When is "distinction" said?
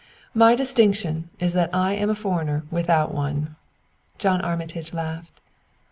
0.55-1.29